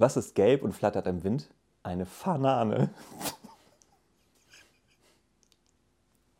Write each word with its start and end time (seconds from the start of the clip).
Was 0.00 0.16
ist 0.16 0.36
gelb 0.36 0.62
und 0.62 0.74
flattert 0.74 1.08
im 1.08 1.24
Wind? 1.24 1.50
Eine 1.82 2.06
Fanane. 2.06 2.90